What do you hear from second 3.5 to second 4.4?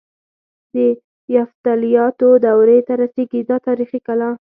تاریخي کلا.